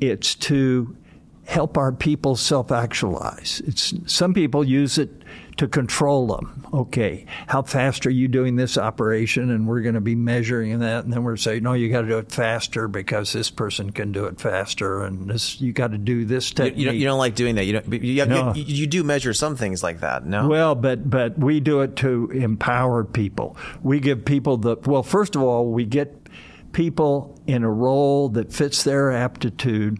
[0.00, 0.96] it's to
[1.44, 3.62] help our people self-actualize.
[3.66, 5.10] It's some people use it
[5.56, 6.66] to control them.
[6.72, 9.50] Okay, how fast are you doing this operation?
[9.50, 12.08] And we're going to be measuring that, and then we're saying, no, you got to
[12.08, 15.98] do it faster because this person can do it faster, and this you got to
[15.98, 16.76] do this technique.
[16.76, 17.64] You, you, don't, you don't like doing that.
[17.64, 18.02] You don't.
[18.02, 18.54] You, have, no.
[18.54, 20.24] you, you, do measure some things like that.
[20.24, 20.48] No.
[20.48, 23.56] Well, but but we do it to empower people.
[23.82, 25.02] We give people the well.
[25.02, 26.28] First of all, we get
[26.72, 29.98] people in a role that fits their aptitude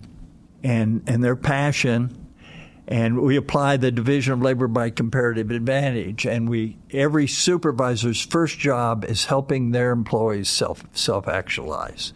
[0.63, 2.23] and and their passion
[2.89, 6.27] and we apply the division of labor by comparative advantage.
[6.27, 12.13] And we every supervisor's first job is helping their employees self self actualize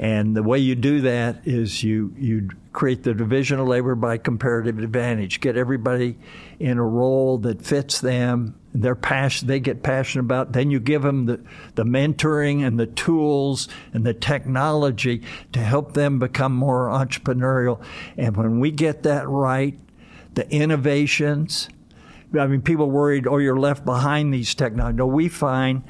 [0.00, 4.18] and the way you do that is you you create the division of labor by
[4.18, 6.18] comparative advantage get everybody
[6.58, 10.52] in a role that fits them they're passion, they get passionate about.
[10.52, 11.40] Then you give them the,
[11.74, 15.22] the mentoring and the tools and the technology
[15.52, 17.82] to help them become more entrepreneurial.
[18.16, 19.78] And when we get that right,
[20.34, 21.68] the innovations,
[22.38, 24.98] I mean, people worried, oh, you're left behind these technologies.
[24.98, 25.82] No, we find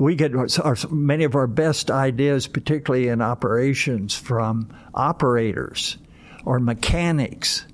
[0.00, 5.98] we get our, many of our best ideas, particularly in operations, from operators
[6.44, 7.64] or mechanics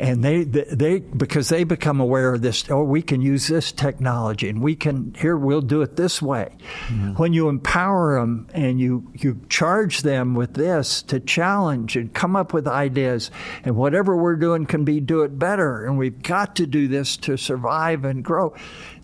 [0.00, 4.48] and they they because they become aware of this oh we can use this technology
[4.48, 7.12] and we can here we'll do it this way mm-hmm.
[7.12, 12.34] when you empower them and you you charge them with this to challenge and come
[12.34, 13.30] up with ideas
[13.62, 17.18] and whatever we're doing can be do it better and we've got to do this
[17.18, 18.54] to survive and grow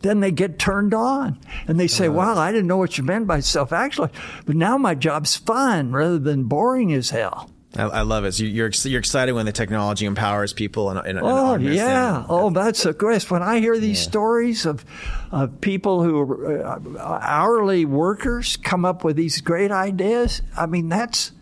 [0.00, 3.02] then they get turned on and they say, uh, wow, I didn't know what you
[3.04, 4.10] meant by self actually,
[4.44, 7.50] but now my job's fun rather than boring as hell.
[7.76, 8.32] I, I love it.
[8.32, 10.90] So you're you're excited when the technology empowers people.
[10.90, 13.30] And, and oh yeah, and, oh that's a great.
[13.30, 14.08] When I hear these yeah.
[14.08, 14.84] stories of
[15.30, 20.88] of people who are uh, hourly workers come up with these great ideas, I mean
[20.88, 21.32] that's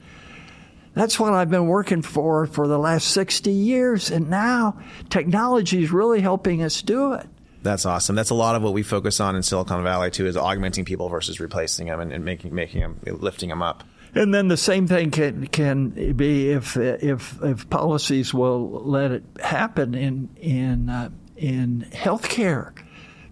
[0.94, 4.80] that's what I've been working for for the last sixty years, and now
[5.10, 7.26] technology is really helping us do it.
[7.62, 8.14] That's awesome.
[8.14, 11.08] That's a lot of what we focus on in Silicon Valley too, is augmenting people
[11.08, 13.84] versus replacing them and, and making making them lifting them up.
[14.14, 19.24] And then the same thing can can be if if if policies will let it
[19.42, 22.72] happen in in uh, in healthcare,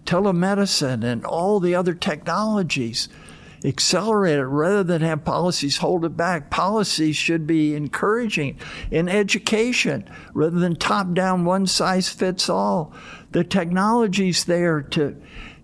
[0.05, 3.07] telemedicine, and all the other technologies.
[3.65, 6.49] Accelerate it rather than have policies hold it back.
[6.49, 8.59] Policies should be encouraging
[8.91, 10.03] in education
[10.33, 12.93] rather than top down, one size fits all.
[13.31, 15.15] The technology's there to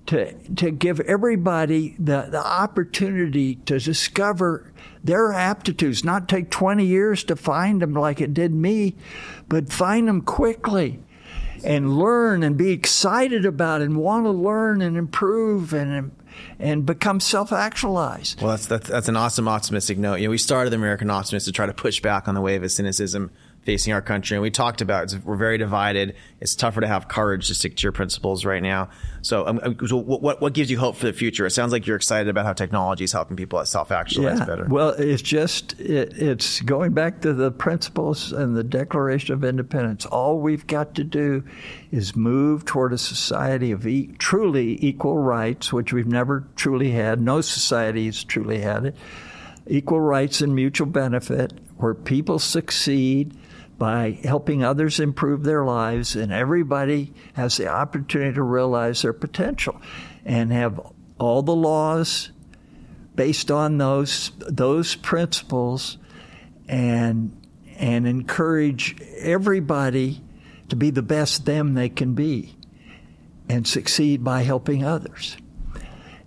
[0.10, 7.24] to to give everybody the, the opportunity to discover their aptitudes, not take 20 years
[7.26, 8.96] to find them like it did me,
[9.48, 11.00] but find them quickly
[11.64, 16.12] and learn and be excited about and want to learn and improve and
[16.58, 18.42] and become self-actualized.
[18.42, 20.16] Well, that's, that's that's an awesome optimistic note.
[20.16, 22.64] You know, we started the American Optimist to try to push back on the wave
[22.64, 23.30] of cynicism
[23.64, 24.36] facing our country.
[24.36, 26.16] And we talked about we're very divided.
[26.40, 28.90] It's tougher to have courage to stick to your principles right now.
[29.22, 31.46] So, um, uh, so what, what gives you hope for the future?
[31.46, 34.46] It sounds like you're excited about how technology is helping people self actualize yeah.
[34.46, 34.66] better.
[34.66, 40.06] Well, it's just, it, it's going back to the principles and the Declaration of Independence.
[40.06, 41.44] All we've got to do
[41.92, 47.20] is move toward a society of e- truly equal rights, which we've never truly had.
[47.20, 48.96] No society has truly had it.
[49.68, 53.38] Equal rights and mutual benefit, where people succeed
[53.80, 59.82] by helping others improve their lives, and everybody has the opportunity to realize their potential
[60.26, 60.80] and have
[61.18, 62.32] all the laws
[63.16, 65.98] based on those those principles
[66.68, 67.36] and
[67.78, 70.22] and encourage everybody
[70.70, 72.56] to be the best them they can be
[73.50, 75.36] and succeed by helping others.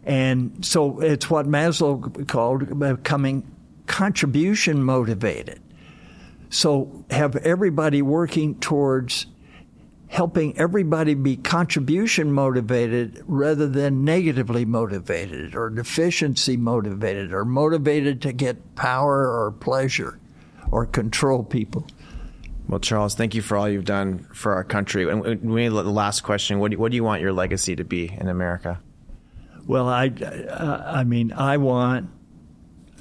[0.05, 3.51] And so it's what Maslow called becoming
[3.87, 5.62] contribution motivated.
[6.53, 9.25] So have everybody working towards
[10.09, 18.33] helping everybody be contribution motivated rather than negatively motivated or deficiency motivated or motivated to
[18.33, 20.21] get power or pleasure
[20.71, 21.87] or control people.
[22.69, 25.09] Well, Charles, thank you for all you've done for our country.
[25.09, 27.85] And we the last question: what do, you, what do you want your legacy to
[27.85, 28.79] be in America?
[29.67, 30.13] Well, I,
[30.53, 32.11] I mean, I want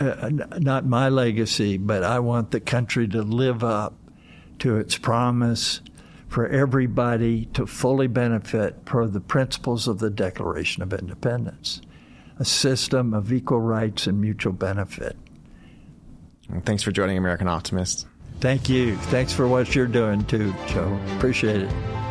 [0.02, 0.30] uh,
[0.60, 3.94] not my legacy, but I want the country to live up
[4.60, 5.82] to its promise
[6.28, 11.82] for everybody to fully benefit per the principles of the Declaration of Independence,
[12.40, 15.18] a system of equal rights and mutual benefit.
[16.64, 18.08] Thanks for joining American Optimist.
[18.40, 18.96] Thank you.
[18.96, 21.00] Thanks for what you're doing too, Joe.
[21.18, 22.11] Appreciate it.